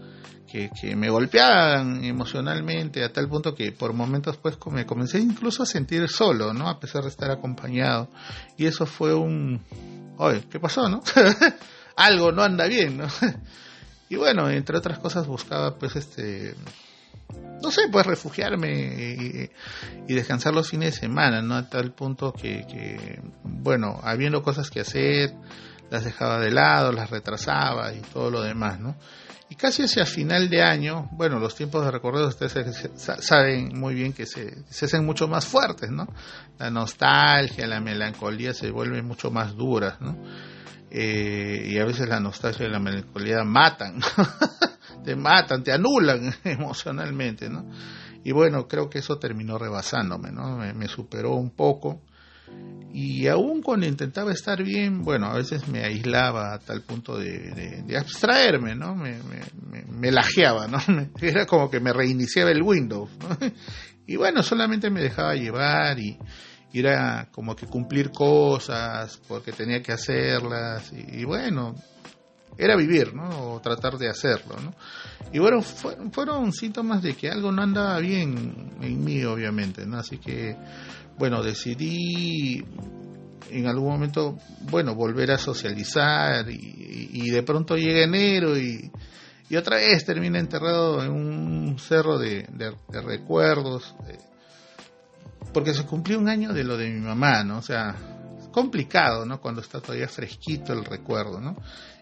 que, 0.48 0.70
que, 0.80 0.96
me 0.96 1.10
golpeaban 1.10 2.04
emocionalmente 2.04 3.04
a 3.04 3.12
tal 3.12 3.28
punto 3.28 3.54
que 3.54 3.72
por 3.72 3.94
momentos 3.94 4.38
pues 4.38 4.58
me 4.72 4.86
comencé 4.86 5.20
incluso 5.20 5.64
a 5.64 5.66
sentir 5.66 6.08
solo, 6.08 6.54
¿no? 6.54 6.70
A 6.70 6.80
pesar 6.80 7.04
de 7.04 7.10
estar 7.10 7.32
acompañado. 7.32 8.10
Y 8.58 8.66
eso 8.66 8.86
fue 8.86 9.14
un... 9.14 9.62
Oye, 10.18 10.44
¿qué 10.50 10.60
pasó, 10.60 10.88
no? 10.90 11.02
Algo 11.96 12.32
no 12.32 12.44
anda 12.44 12.66
bien, 12.68 12.98
¿no? 12.98 13.08
Y 14.10 14.16
bueno, 14.16 14.50
entre 14.50 14.78
otras 14.78 15.00
cosas 15.00 15.28
buscaba 15.28 15.78
pues 15.78 15.96
este 15.96 16.56
no 17.62 17.72
sé, 17.72 17.84
pues 17.92 18.06
refugiarme 18.06 19.50
y, 20.08 20.14
descansar 20.14 20.54
los 20.54 20.70
fines 20.70 20.96
de 20.96 21.00
semana, 21.02 21.42
¿no? 21.42 21.56
A 21.56 21.70
tal 21.70 21.92
punto 21.92 22.34
que, 22.34 23.22
bueno, 23.44 24.00
habiendo 24.04 24.42
cosas 24.42 24.70
que 24.70 24.80
hacer, 24.80 25.34
las 25.92 26.04
dejaba 26.04 26.40
de 26.40 26.52
lado, 26.52 26.92
las 26.92 27.10
retrasaba 27.10 27.94
y 27.94 28.02
todo 28.02 28.32
lo 28.32 28.42
demás, 28.42 28.80
¿no? 28.80 28.96
Y 29.50 29.56
casi 29.56 29.84
hacia 29.84 30.06
final 30.06 30.50
de 30.50 30.62
año, 30.62 31.10
bueno, 31.12 31.40
los 31.40 31.56
tiempos 31.56 31.84
de 31.84 31.92
recorrido 31.92 32.28
ustedes 32.28 32.90
saben 32.96 33.78
muy 33.80 33.96
bien 33.96 34.14
que 34.14 34.26
se, 34.26 34.64
se 34.70 34.86
hacen 34.86 35.06
mucho 35.06 35.28
más 35.28 35.46
fuertes, 35.46 35.90
¿no? 35.90 36.08
La 36.60 36.70
nostalgia, 36.70 37.68
la 37.68 37.80
melancolía 37.80 38.54
se 38.54 38.70
vuelven 38.72 39.06
mucho 39.06 39.32
más 39.32 39.56
duras, 39.56 40.00
¿no? 40.02 40.18
Eh, 40.92 41.68
y 41.70 41.78
a 41.78 41.86
veces 41.86 42.10
la 42.10 42.20
nostalgia 42.20 42.66
y 42.68 42.72
la 42.72 42.80
melancolía 42.80 43.44
matan, 43.44 44.02
te 45.04 45.16
matan, 45.16 45.64
te 45.64 45.72
anulan 45.72 46.34
emocionalmente, 46.44 47.50
¿no? 47.50 47.70
Y 48.24 48.32
bueno, 48.32 48.68
creo 48.68 48.90
que 48.90 49.00
eso 49.00 49.18
terminó 49.18 49.58
rebasándome, 49.58 50.32
¿no? 50.32 50.58
me 50.58 50.88
superó 50.88 51.36
un 51.36 51.52
poco 51.52 52.02
y 52.92 53.28
aún 53.28 53.62
cuando 53.62 53.86
intentaba 53.86 54.32
estar 54.32 54.64
bien, 54.64 55.04
bueno, 55.04 55.28
a 55.28 55.36
veces 55.36 55.68
me 55.68 55.84
aislaba 55.84 56.56
a 56.56 56.60
tal 56.60 56.82
punto 56.82 57.18
de, 57.18 57.86
abstraerme, 57.96 58.74
¿no? 58.76 58.96
Me, 58.96 59.20
me, 59.92 60.12
lajeaba, 60.12 60.68
¿no? 60.68 60.80
Era 61.22 61.46
como 61.46 61.70
que 61.70 61.80
me 61.80 61.94
reiniciaba 61.94 62.50
el 62.50 62.64
Windows, 62.64 63.12
¿no? 63.20 63.38
Y 64.08 64.16
bueno, 64.16 64.42
solamente 64.42 64.90
me 64.90 65.02
dejaba 65.02 65.36
llevar 65.36 66.00
y, 66.00 66.18
era 66.74 67.28
como 67.32 67.56
que 67.56 67.66
cumplir 67.66 68.12
cosas 68.12 69.20
porque 69.28 69.52
tenía 69.52 69.82
que 69.82 69.92
hacerlas 69.92 70.92
y, 70.94 71.24
bueno, 71.24 71.76
era 72.58 72.76
vivir, 72.76 73.16
¿no? 73.16 73.54
O 73.54 73.60
tratar 73.60 73.98
de 73.98 74.10
hacerlo, 74.10 74.56
¿no? 74.62 74.76
Y 75.34 75.40
bueno, 75.40 75.62
fueron 75.62 76.52
síntomas 76.52 77.02
de 77.02 77.16
que 77.16 77.30
algo 77.30 77.52
no 77.52 77.64
andaba 77.64 77.98
bien 78.00 78.78
en 78.82 79.04
mí, 79.04 79.24
obviamente, 79.24 79.86
¿no? 79.86 79.98
Así 79.98 80.18
que 80.18 80.56
bueno, 81.20 81.44
decidí 81.44 82.64
en 83.52 83.68
algún 83.68 83.92
momento, 83.92 84.38
bueno, 84.72 84.96
volver 84.96 85.32
a 85.32 85.38
socializar 85.38 86.50
y, 86.50 87.30
de 87.30 87.44
pronto 87.44 87.76
llega 87.76 88.04
enero 88.04 88.58
y, 88.58 88.90
otra 89.56 89.78
vez 89.78 90.06
termina 90.06 90.40
enterrado 90.40 91.04
en 91.04 91.12
un 91.12 91.78
cerro 91.78 92.18
de, 92.18 92.48
recuerdos, 92.90 93.96
eh, 94.08 94.18
porque 95.54 95.74
se 95.74 95.86
cumplió 95.86 96.20
un 96.20 96.30
año 96.30 96.54
de 96.54 96.64
lo 96.64 96.78
de 96.78 96.90
mi 96.90 97.00
mamá, 97.00 97.44
¿no? 97.44 97.58
O 97.58 97.62
sea, 97.62 97.96
complicado, 98.52 99.26
¿no? 99.26 99.42
Cuando 99.42 99.62
está 99.62 99.82
todavía 99.82 100.08
fresquito 100.08 100.74
el 100.74 100.86
recuerdo, 100.86 101.40
¿no? 101.40 101.58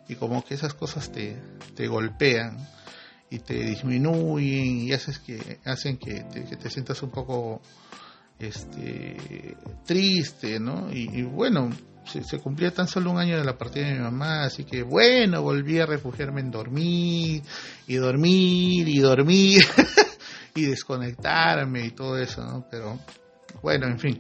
Y 0.08 0.16
como 0.16 0.44
que 0.44 0.54
esas 0.54 0.74
cosas 0.74 1.12
te, 1.12 1.38
te 1.76 1.88
golpean 1.88 2.58
y 3.30 3.40
te 3.40 3.56
disminuyen 3.56 4.80
y 4.80 4.94
haces 4.94 5.20
que, 5.20 5.60
hacen 5.66 5.98
que 5.98 6.24
te 6.24 6.70
sientas 6.70 7.02
un 7.04 7.12
poco 7.12 7.62
este 8.40 9.58
triste, 9.86 10.60
¿no? 10.60 10.92
Y, 10.92 11.24
bueno, 11.24 11.70
se, 12.06 12.40
cumplía 12.40 12.72
tan 12.72 12.88
solo 12.88 13.12
un 13.12 13.18
año 13.18 13.38
de 13.38 13.44
la 13.44 13.58
partida 13.58 13.88
de 13.88 13.94
mi 13.94 14.00
mamá, 14.00 14.44
así 14.44 14.64
que 14.64 14.84
bueno, 14.84 15.42
volví 15.42 15.80
a 15.80 15.86
refugiarme 15.86 16.42
en 16.42 16.52
dormir 16.52 17.44
y 17.88 17.96
dormir 17.96 18.88
y 18.88 19.00
dormir 19.00 19.66
y 20.56 20.66
desconectarme 20.66 21.86
y 21.86 21.92
todo 21.92 22.18
eso, 22.18 22.44
¿no? 22.44 22.66
Pero 22.70 23.00
bueno, 23.62 23.88
en 23.88 24.00
fin. 24.00 24.20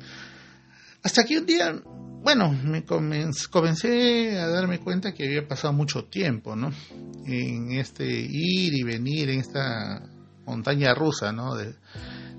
Hasta 1.03 1.23
que 1.23 1.37
un 1.37 1.45
día, 1.45 1.79
bueno, 2.21 2.51
me 2.51 2.83
comencé 2.83 4.39
a 4.39 4.47
darme 4.47 4.79
cuenta 4.79 5.13
que 5.13 5.25
había 5.25 5.47
pasado 5.47 5.73
mucho 5.73 6.05
tiempo, 6.05 6.55
¿no? 6.55 6.71
En 7.25 7.71
este 7.71 8.05
ir 8.05 8.73
y 8.73 8.83
venir, 8.83 9.29
en 9.29 9.39
esta 9.39 10.01
montaña 10.45 10.93
rusa, 10.93 11.31
¿no? 11.31 11.55
De, 11.55 11.75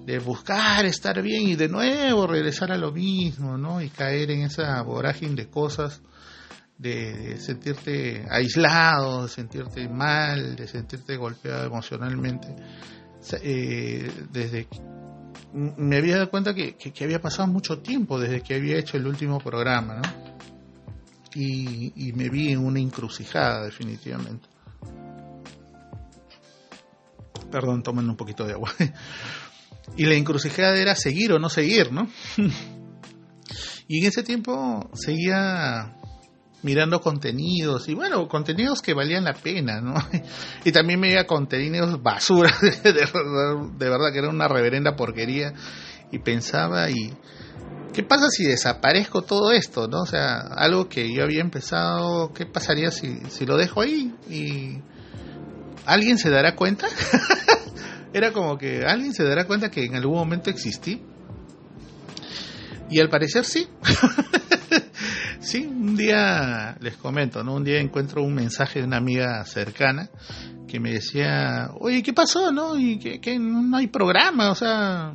de 0.04 0.18
buscar 0.18 0.86
estar 0.86 1.20
bien 1.20 1.48
y 1.48 1.54
de 1.54 1.68
nuevo 1.68 2.26
regresar 2.26 2.72
a 2.72 2.78
lo 2.78 2.92
mismo, 2.92 3.58
¿no? 3.58 3.82
Y 3.82 3.90
caer 3.90 4.30
en 4.30 4.42
esa 4.42 4.80
vorágine 4.82 5.34
de 5.34 5.48
cosas, 5.48 6.00
de 6.78 7.38
sentirte 7.38 8.24
aislado, 8.30 9.24
de 9.24 9.28
sentirte 9.28 9.88
mal, 9.88 10.56
de 10.56 10.66
sentirte 10.66 11.16
golpeado 11.16 11.66
emocionalmente. 11.66 12.48
Eh, 13.42 14.10
desde 14.32 14.68
me 15.52 15.96
había 15.96 16.16
dado 16.16 16.30
cuenta 16.30 16.54
que, 16.54 16.76
había 17.00 17.20
pasado 17.20 17.48
mucho 17.48 17.78
tiempo 17.78 18.18
desde 18.18 18.42
que 18.42 18.54
había 18.54 18.78
hecho 18.78 18.96
el 18.96 19.06
último 19.06 19.38
programa, 19.40 19.96
¿no? 19.96 20.02
Y, 21.34 22.12
me 22.14 22.28
vi 22.28 22.52
en 22.52 22.64
una 22.64 22.80
encrucijada 22.80 23.64
definitivamente. 23.64 24.48
Perdón, 27.50 27.82
tomen 27.82 28.08
un 28.08 28.16
poquito 28.16 28.44
de 28.46 28.52
agua. 28.52 28.72
Y 29.96 30.04
la 30.04 30.14
encrucijada 30.14 30.76
era 30.76 30.94
seguir 30.94 31.32
o 31.32 31.38
no 31.38 31.48
seguir, 31.48 31.90
¿no? 31.90 32.10
y 33.88 34.00
en 34.00 34.06
ese 34.06 34.22
tiempo 34.22 34.90
seguía 34.92 35.96
mirando 36.62 37.00
contenidos 37.00 37.88
y 37.88 37.94
bueno, 37.94 38.26
contenidos 38.28 38.82
que 38.82 38.94
valían 38.94 39.24
la 39.24 39.34
pena, 39.34 39.80
¿no? 39.80 39.94
y 40.64 40.72
también 40.72 41.00
me 41.00 41.08
veía 41.08 41.26
contenidos 41.26 42.02
basura, 42.02 42.52
de, 42.82 42.92
verdad 43.78 44.12
que 44.12 44.18
era 44.18 44.28
una 44.28 44.48
reverenda 44.48 44.96
porquería 44.96 45.52
y 46.10 46.18
pensaba 46.18 46.90
y 46.90 47.14
¿qué 47.92 48.02
pasa 48.02 48.28
si 48.30 48.44
desaparezco 48.44 49.22
todo 49.22 49.52
esto, 49.52 49.88
no? 49.88 50.02
O 50.02 50.06
sea, 50.06 50.38
algo 50.38 50.88
que 50.88 51.12
yo 51.12 51.22
había 51.22 51.40
empezado, 51.40 52.32
¿qué 52.32 52.46
pasaría 52.46 52.90
si, 52.90 53.20
si 53.28 53.46
lo 53.46 53.56
dejo 53.56 53.82
ahí 53.82 54.14
y 54.28 54.82
alguien 55.86 56.18
se 56.18 56.30
dará 56.30 56.56
cuenta? 56.56 56.88
Era 58.12 58.32
como 58.32 58.56
que 58.56 58.84
alguien 58.86 59.12
se 59.12 59.22
dará 59.22 59.46
cuenta 59.46 59.70
que 59.70 59.84
en 59.84 59.94
algún 59.94 60.16
momento 60.16 60.48
existí. 60.50 61.02
Y 62.90 63.00
al 63.00 63.10
parecer 63.10 63.44
sí. 63.44 63.68
Sí, 65.40 65.66
un 65.66 65.96
día 65.96 66.76
les 66.80 66.96
comento, 66.96 67.42
¿no? 67.42 67.54
Un 67.54 67.64
día 67.64 67.80
encuentro 67.80 68.22
un 68.22 68.34
mensaje 68.34 68.80
de 68.80 68.86
una 68.86 68.96
amiga 68.96 69.44
cercana 69.44 70.10
que 70.66 70.78
me 70.78 70.92
decía, 70.92 71.70
oye, 71.80 72.02
¿qué 72.02 72.12
pasó, 72.12 72.52
no? 72.52 72.78
Y 72.78 72.98
que, 72.98 73.38
no 73.38 73.76
hay 73.76 73.86
programa, 73.86 74.50
o 74.50 74.54
sea, 74.54 75.14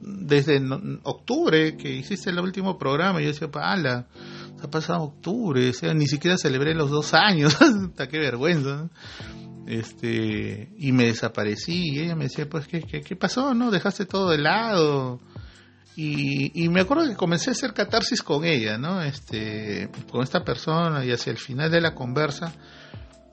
desde 0.00 0.62
octubre 1.02 1.76
que 1.76 1.92
hiciste 1.92 2.30
el 2.30 2.38
último 2.38 2.78
programa, 2.78 3.20
yo 3.20 3.28
decía, 3.28 3.50
pala, 3.50 4.06
ha 4.62 4.70
pasado 4.70 5.02
octubre, 5.02 5.68
o 5.68 5.72
sea, 5.72 5.92
ni 5.92 6.06
siquiera 6.06 6.38
celebré 6.38 6.74
los 6.74 6.90
dos 6.90 7.12
años, 7.14 7.56
hasta 7.60 8.08
qué 8.08 8.18
vergüenza. 8.18 8.88
este 9.66 10.72
y 10.76 10.92
me 10.92 11.06
desaparecí 11.06 11.90
y 11.92 12.00
ella 12.00 12.16
me 12.16 12.24
decía 12.24 12.48
pues 12.48 12.66
qué, 12.66 12.82
qué, 12.82 13.16
pasó 13.16 13.54
no 13.54 13.70
dejaste 13.70 14.06
todo 14.06 14.30
de 14.30 14.38
lado 14.38 15.20
y, 15.94 16.68
me 16.68 16.80
acuerdo 16.80 17.06
que 17.06 17.16
comencé 17.16 17.50
a 17.50 17.52
hacer 17.52 17.74
catarsis 17.74 18.22
con 18.22 18.44
ella 18.44 18.78
no 18.78 19.02
este 19.02 19.90
con 20.10 20.22
esta 20.22 20.42
persona 20.42 21.04
y 21.04 21.12
hacia 21.12 21.30
el 21.30 21.38
final 21.38 21.70
de 21.70 21.80
la 21.80 21.94
conversa 21.94 22.52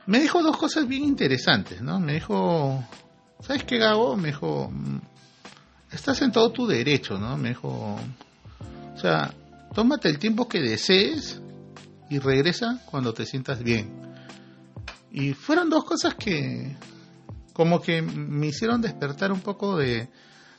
me 0.06 0.20
dijo 0.20 0.44
dos 0.44 0.58
cosas 0.58 0.88
bien 0.88 1.04
interesantes 1.04 1.82
no 1.82 2.00
me 2.00 2.16
dijo 2.16 2.84
sabes 3.40 3.64
qué 3.64 3.78
Gabo 3.78 4.18
me 4.18 4.30
dijo 4.30 4.72
estás 5.92 6.22
en 6.22 6.32
todo 6.32 6.52
tu 6.52 6.68
derecho 6.68 7.18
no 7.18 7.38
me 7.38 7.50
dijo 7.50 7.98
o 8.94 9.00
sea 9.00 9.34
tómate 9.74 10.10
el 10.10 10.20
tiempo 10.20 10.50
que 10.50 10.60
desees 10.60 11.42
y 12.10 12.20
regresa 12.20 12.82
cuando 12.86 13.14
te 13.14 13.26
sientas 13.26 13.64
bien 13.64 14.00
y 15.12 15.34
fueron 15.34 15.70
dos 15.70 15.86
cosas 15.86 16.16
que 16.16 16.76
como 17.54 17.82
que 17.82 18.02
me 18.02 18.48
hicieron 18.48 18.82
despertar 18.82 19.32
un 19.32 19.42
poco 19.42 19.76
de, 19.76 20.08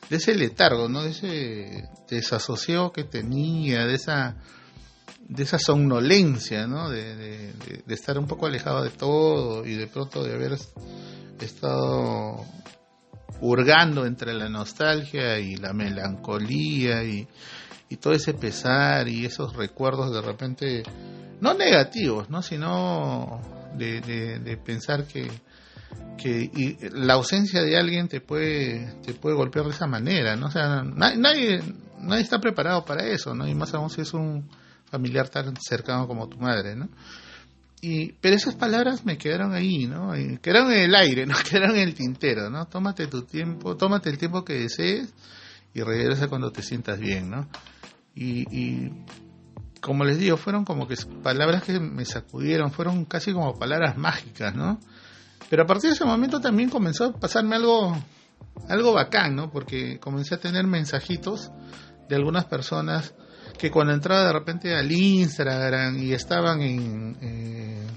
ese 0.09 0.35
letargo, 0.35 0.89
¿no? 0.89 1.03
De 1.03 1.11
ese 1.11 1.89
desasosiego 2.09 2.91
que 2.91 3.03
tenía, 3.03 3.85
de 3.85 3.95
esa 3.95 4.37
de 5.27 5.43
esa 5.43 5.59
somnolencia, 5.59 6.67
¿no? 6.67 6.89
De, 6.89 7.15
de, 7.15 7.93
estar 7.93 8.17
un 8.17 8.27
poco 8.27 8.47
alejado 8.47 8.83
de 8.83 8.89
todo 8.89 9.65
y 9.65 9.75
de 9.75 9.87
pronto 9.87 10.23
de 10.23 10.33
haber 10.33 10.57
estado 11.39 12.43
hurgando 13.39 14.05
entre 14.05 14.33
la 14.33 14.49
nostalgia 14.49 15.39
y 15.39 15.55
la 15.55 15.71
melancolía 15.71 17.03
y, 17.03 17.27
y 17.89 17.97
todo 17.97 18.13
ese 18.13 18.33
pesar 18.33 19.07
y 19.07 19.25
esos 19.25 19.55
recuerdos 19.55 20.13
de 20.13 20.21
repente 20.21 20.83
no 21.41 21.53
negativos, 21.53 22.29
¿no? 22.29 22.41
Sino 22.41 23.41
de, 23.75 24.01
de, 24.01 24.57
pensar 24.57 25.05
que, 25.05 25.29
que 26.17 26.51
y 26.53 26.77
la 26.93 27.13
ausencia 27.13 27.61
de 27.61 27.77
alguien 27.77 28.07
te 28.07 28.21
puede 28.21 28.95
te 29.05 29.13
puede 29.13 29.35
golpear 29.35 29.65
de 29.65 29.71
esa 29.71 29.87
manera, 29.87 30.35
¿no? 30.35 30.51
Sea, 30.51 30.83
nadie 30.83 31.61
nadie 31.99 32.21
está 32.21 32.39
preparado 32.39 32.85
para 32.85 33.05
eso, 33.05 33.33
¿no? 33.33 33.47
Y 33.47 33.55
más 33.55 33.73
aún 33.73 33.89
si 33.89 34.01
es 34.01 34.13
un 34.13 34.49
familiar 34.85 35.29
tan 35.29 35.55
cercano 35.57 36.07
como 36.07 36.27
tu 36.27 36.37
madre, 36.37 36.75
¿no? 36.75 36.89
Y, 37.81 38.11
pero 38.21 38.35
esas 38.35 38.53
palabras 38.53 39.05
me 39.05 39.17
quedaron 39.17 39.53
ahí, 39.55 39.87
¿no? 39.87 40.13
quedaron 40.39 40.71
en 40.71 40.81
el 40.81 40.95
aire, 40.95 41.25
¿no? 41.27 41.35
Quedaron 41.49 41.75
en 41.75 41.87
el 41.87 41.95
tintero, 41.95 42.49
¿no? 42.49 42.67
Tómate 42.67 43.07
tu 43.07 43.23
tiempo, 43.23 43.75
tómate 43.75 44.09
el 44.09 44.19
tiempo 44.19 44.45
que 44.45 44.53
desees 44.53 45.11
y 45.73 45.81
regresa 45.81 46.27
cuando 46.27 46.51
te 46.51 46.61
sientas 46.61 46.99
bien, 46.99 47.31
¿no? 47.31 47.47
Y, 48.13 48.41
y 48.55 48.91
como 49.79 50.03
les 50.03 50.19
digo, 50.19 50.37
fueron 50.37 50.63
como 50.63 50.87
que 50.87 50.95
palabras 51.23 51.63
que 51.63 51.79
me 51.79 52.05
sacudieron, 52.05 52.71
fueron 52.71 53.05
casi 53.05 53.33
como 53.33 53.57
palabras 53.57 53.97
mágicas, 53.97 54.53
¿no? 54.53 54.79
Pero 55.49 55.63
a 55.63 55.65
partir 55.65 55.89
de 55.89 55.95
ese 55.95 56.05
momento 56.05 56.39
también 56.39 56.69
comenzó 56.69 57.05
a 57.05 57.19
pasarme 57.19 57.55
algo, 57.55 57.97
algo 58.69 58.93
bacán, 58.93 59.35
¿no? 59.35 59.51
Porque 59.51 59.99
comencé 59.99 60.35
a 60.35 60.39
tener 60.39 60.65
mensajitos 60.65 61.51
de 62.07 62.15
algunas 62.15 62.45
personas 62.45 63.13
que 63.57 63.69
cuando 63.69 63.93
entraba 63.93 64.25
de 64.25 64.33
repente 64.33 64.75
al 64.75 64.91
Instagram 64.91 65.97
y 65.99 66.13
estaban 66.13 66.61
en, 66.61 67.17
eh, 67.21 67.87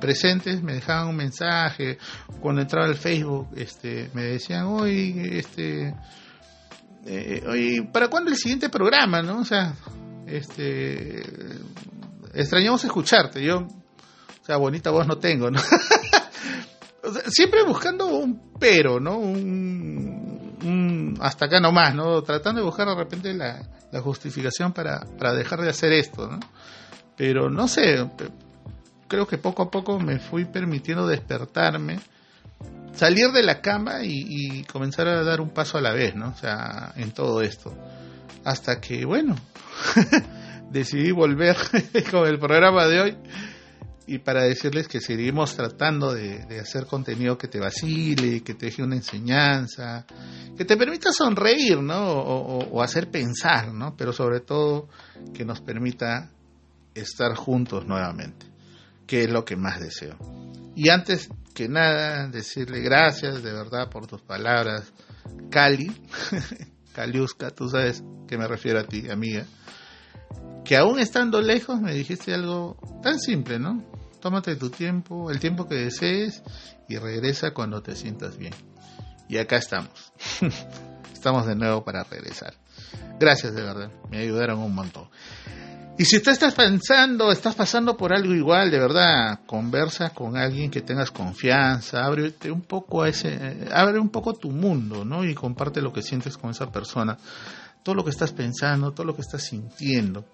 presentes 0.00 0.62
me 0.62 0.74
dejaban 0.74 1.08
un 1.08 1.16
mensaje. 1.16 1.98
Cuando 2.40 2.62
entraba 2.62 2.86
al 2.86 2.96
Facebook 2.96 3.48
este 3.56 4.10
me 4.14 4.22
decían 4.22 4.66
oye 4.66 5.38
este 5.38 5.94
eh, 7.04 7.44
oye 7.48 7.88
para 7.92 8.08
cuándo 8.08 8.30
el 8.30 8.36
siguiente 8.36 8.68
programa 8.68 9.22
no 9.22 9.40
o 9.40 9.44
sea 9.44 9.74
este 10.26 11.22
extrañamos 12.32 12.84
escucharte. 12.84 13.42
Yo 13.42 13.58
o 13.58 14.44
sea 14.44 14.56
bonita 14.56 14.90
voz 14.90 15.06
no 15.06 15.18
tengo 15.18 15.50
no 15.50 15.60
siempre 17.28 17.62
buscando 17.64 18.06
un 18.06 18.50
pero 18.58 19.00
no 19.00 19.18
un, 19.18 21.16
hasta 21.20 21.46
acá 21.46 21.60
nomás 21.60 21.94
no 21.94 22.22
tratando 22.22 22.60
de 22.60 22.66
buscar 22.66 22.88
de 22.88 22.94
repente 22.94 23.34
la, 23.34 23.66
justificación 24.00 24.72
para, 24.72 25.00
para 25.18 25.34
dejar 25.34 25.60
de 25.60 25.70
hacer 25.70 25.92
esto 25.92 26.28
no 26.28 26.38
pero 27.16 27.50
no 27.50 27.68
sé 27.68 28.08
creo 29.08 29.26
que 29.26 29.38
poco 29.38 29.62
a 29.62 29.70
poco 29.70 29.98
me 29.98 30.18
fui 30.18 30.44
permitiendo 30.44 31.06
despertarme 31.06 31.98
salir 32.92 33.30
de 33.32 33.42
la 33.42 33.60
cama 33.60 34.04
y, 34.04 34.24
y 34.28 34.64
comenzar 34.64 35.08
a 35.08 35.22
dar 35.24 35.40
un 35.40 35.50
paso 35.50 35.78
a 35.78 35.80
la 35.80 35.92
vez 35.92 36.14
no 36.14 36.28
o 36.28 36.36
sea 36.36 36.92
en 36.96 37.12
todo 37.12 37.42
esto. 37.42 37.74
Hasta 38.44 38.80
que, 38.80 39.04
bueno, 39.04 39.36
decidí 40.70 41.10
volver 41.10 41.56
con 42.10 42.26
el 42.26 42.38
programa 42.38 42.86
de 42.86 43.00
hoy 43.00 43.16
y 44.10 44.18
para 44.18 44.42
decirles 44.42 44.88
que 44.88 45.00
seguimos 45.00 45.54
tratando 45.54 46.12
de, 46.12 46.58
hacer 46.58 46.86
contenido 46.86 47.38
que 47.38 47.46
te 47.46 47.60
vacile, 47.60 48.42
que 48.42 48.54
te 48.54 48.66
deje 48.66 48.82
una 48.82 48.96
enseñanza, 48.96 50.04
que 50.56 50.64
te 50.64 50.76
permita 50.76 51.12
sonreír, 51.12 51.80
¿no? 51.80 52.10
O, 52.10 52.82
hacer 52.82 53.08
pensar, 53.08 53.72
¿no? 53.72 53.94
Pero 53.96 54.12
sobre 54.12 54.40
todo 54.40 54.88
que 55.32 55.44
nos 55.44 55.60
permita 55.60 56.28
estar 56.92 57.36
juntos 57.36 57.86
nuevamente, 57.86 58.46
que 59.06 59.22
es 59.22 59.30
lo 59.30 59.44
que 59.44 59.54
más 59.54 59.78
deseo. 59.78 60.18
Y 60.74 60.88
antes 60.88 61.28
que 61.54 61.68
nada, 61.68 62.26
decirle 62.26 62.80
gracias 62.80 63.44
de 63.44 63.52
verdad 63.52 63.88
por 63.90 64.08
tus 64.08 64.22
palabras, 64.22 64.92
Cali, 65.52 65.92
Caliusca, 66.94 67.50
tú 67.52 67.68
sabes 67.68 68.02
que 68.26 68.36
me 68.36 68.48
refiero 68.48 68.80
a 68.80 68.84
ti, 68.84 69.08
amiga, 69.08 69.46
que 70.64 70.76
aún 70.76 70.98
estando 70.98 71.40
lejos 71.40 71.80
me 71.80 71.94
dijiste 71.94 72.34
algo 72.34 72.76
tan 73.04 73.20
simple, 73.20 73.60
¿no? 73.60 73.89
Tómate 74.20 74.56
tu 74.56 74.70
tiempo, 74.70 75.30
el 75.30 75.40
tiempo 75.40 75.66
que 75.66 75.76
desees 75.76 76.42
y 76.88 76.96
regresa 76.96 77.52
cuando 77.52 77.82
te 77.82 77.96
sientas 77.96 78.36
bien. 78.36 78.54
Y 79.28 79.38
acá 79.38 79.56
estamos. 79.56 80.12
estamos 81.12 81.46
de 81.46 81.54
nuevo 81.54 81.84
para 81.84 82.04
regresar. 82.04 82.54
Gracias 83.18 83.54
de 83.54 83.62
verdad, 83.62 83.90
me 84.10 84.18
ayudaron 84.18 84.58
un 84.58 84.74
montón. 84.74 85.08
Y 85.98 86.06
si 86.06 86.22
tú 86.22 86.30
estás 86.30 86.54
pensando, 86.54 87.30
estás 87.30 87.54
pasando 87.54 87.94
por 87.94 88.14
algo 88.14 88.34
igual, 88.34 88.70
de 88.70 88.78
verdad, 88.78 89.40
conversa 89.44 90.10
con 90.10 90.34
alguien 90.34 90.70
que 90.70 90.80
tengas 90.80 91.10
confianza, 91.10 92.08
un 92.10 92.62
poco 92.62 93.02
a 93.02 93.10
ese, 93.10 93.68
abre 93.70 93.98
un 93.98 94.08
poco 94.08 94.32
tu 94.32 94.50
mundo, 94.50 95.04
¿no? 95.04 95.24
Y 95.26 95.34
comparte 95.34 95.82
lo 95.82 95.92
que 95.92 96.00
sientes 96.00 96.38
con 96.38 96.52
esa 96.52 96.72
persona, 96.72 97.18
todo 97.82 97.94
lo 97.94 98.02
que 98.02 98.10
estás 98.10 98.32
pensando, 98.32 98.92
todo 98.92 99.04
lo 99.04 99.14
que 99.14 99.20
estás 99.20 99.42
sintiendo. 99.42 100.24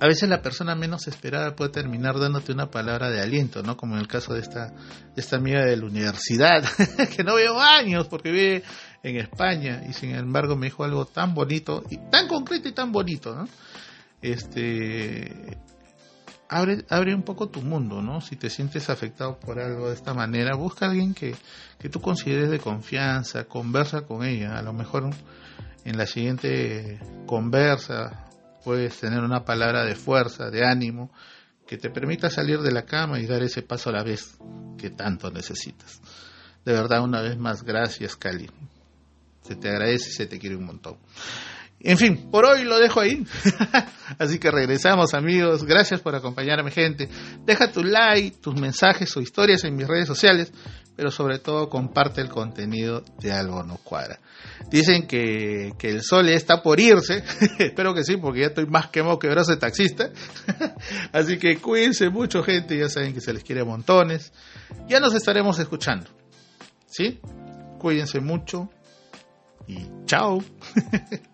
A 0.00 0.06
veces 0.06 0.28
la 0.28 0.40
persona 0.40 0.74
menos 0.74 1.06
esperada 1.08 1.54
puede 1.54 1.70
terminar 1.70 2.18
dándote 2.18 2.52
una 2.52 2.70
palabra 2.70 3.10
de 3.10 3.20
aliento, 3.20 3.62
¿no? 3.62 3.76
Como 3.76 3.94
en 3.94 4.00
el 4.00 4.08
caso 4.08 4.32
de 4.32 4.40
esta, 4.40 4.68
de 4.68 5.20
esta 5.20 5.36
amiga 5.36 5.62
de 5.62 5.76
la 5.76 5.84
universidad, 5.84 6.64
que 7.16 7.22
no 7.22 7.34
veo 7.34 7.60
años 7.60 8.08
porque 8.08 8.32
vive 8.32 8.62
en 9.02 9.16
España 9.16 9.82
y 9.88 9.92
sin 9.92 10.14
embargo 10.14 10.56
me 10.56 10.66
dijo 10.66 10.84
algo 10.84 11.04
tan 11.04 11.34
bonito 11.34 11.84
y 11.90 11.98
tan 12.10 12.28
concreto 12.28 12.68
y 12.68 12.72
tan 12.72 12.92
bonito, 12.92 13.34
¿no? 13.34 13.46
este 14.22 15.58
abre, 16.48 16.84
abre 16.88 17.14
un 17.14 17.22
poco 17.22 17.48
tu 17.48 17.62
mundo, 17.62 18.02
¿no? 18.02 18.20
Si 18.20 18.36
te 18.36 18.50
sientes 18.50 18.90
afectado 18.90 19.38
por 19.38 19.60
algo 19.60 19.88
de 19.88 19.94
esta 19.94 20.14
manera, 20.14 20.56
busca 20.56 20.86
a 20.86 20.90
alguien 20.90 21.14
que, 21.14 21.34
que 21.78 21.88
tú 21.88 22.00
consideres 22.00 22.50
de 22.50 22.58
confianza, 22.58 23.44
conversa 23.44 24.02
con 24.02 24.24
ella, 24.24 24.58
a 24.58 24.62
lo 24.62 24.72
mejor 24.72 25.10
en 25.84 25.96
la 25.96 26.06
siguiente 26.06 26.98
conversa 27.26 28.29
puedes 28.64 28.98
tener 28.98 29.20
una 29.20 29.44
palabra 29.44 29.84
de 29.84 29.94
fuerza, 29.94 30.50
de 30.50 30.64
ánimo, 30.64 31.10
que 31.66 31.78
te 31.78 31.90
permita 31.90 32.30
salir 32.30 32.60
de 32.60 32.72
la 32.72 32.84
cama 32.84 33.20
y 33.20 33.26
dar 33.26 33.42
ese 33.42 33.62
paso 33.62 33.90
a 33.90 33.92
la 33.92 34.02
vez 34.02 34.36
que 34.76 34.90
tanto 34.90 35.30
necesitas. 35.30 36.00
De 36.64 36.72
verdad, 36.72 37.02
una 37.02 37.22
vez 37.22 37.38
más, 37.38 37.62
gracias, 37.62 38.16
Cali. 38.16 38.50
Se 39.42 39.56
te 39.56 39.68
agradece 39.68 40.10
y 40.10 40.12
se 40.12 40.26
te 40.26 40.38
quiere 40.38 40.56
un 40.56 40.64
montón. 40.64 40.98
En 41.82 41.96
fin, 41.96 42.28
por 42.30 42.44
hoy 42.44 42.64
lo 42.64 42.78
dejo 42.78 43.00
ahí. 43.00 43.24
Así 44.18 44.38
que 44.38 44.50
regresamos 44.50 45.14
amigos. 45.14 45.64
Gracias 45.64 46.00
por 46.00 46.14
acompañarme 46.14 46.70
gente. 46.70 47.08
Deja 47.46 47.72
tu 47.72 47.82
like, 47.82 48.36
tus 48.38 48.54
mensajes 48.60 49.16
o 49.16 49.20
historias 49.20 49.64
en 49.64 49.76
mis 49.76 49.88
redes 49.88 50.06
sociales, 50.06 50.52
pero 50.96 51.10
sobre 51.10 51.38
todo 51.38 51.68
comparte 51.68 52.20
el 52.20 52.28
contenido 52.28 53.02
de 53.20 53.32
Algo 53.32 53.62
No 53.62 53.78
Cuadra. 53.78 54.20
Dicen 54.70 55.06
que, 55.06 55.72
que 55.78 55.90
el 55.90 56.02
sol 56.02 56.28
está 56.28 56.62
por 56.62 56.78
irse. 56.80 57.24
Espero 57.58 57.94
que 57.94 58.04
sí, 58.04 58.16
porque 58.16 58.40
ya 58.40 58.46
estoy 58.48 58.66
más 58.66 58.88
quemado 58.88 59.18
que 59.18 59.28
brazo 59.28 59.52
de 59.52 59.58
taxista. 59.58 60.10
Así 61.12 61.38
que 61.38 61.58
cuídense 61.58 62.10
mucho 62.10 62.42
gente. 62.42 62.78
Ya 62.78 62.88
saben 62.88 63.14
que 63.14 63.20
se 63.20 63.32
les 63.32 63.44
quiere 63.44 63.64
montones. 63.64 64.32
Ya 64.88 65.00
nos 65.00 65.14
estaremos 65.14 65.58
escuchando. 65.58 66.06
¿Sí? 66.86 67.20
Cuídense 67.78 68.20
mucho. 68.20 68.70
Y 69.66 69.86
chao. 70.06 70.42